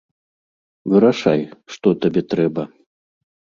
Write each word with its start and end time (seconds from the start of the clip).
Вырашай, 0.93 1.45
што 1.75 1.87
табе 2.07 2.21
трэба. 2.35 2.63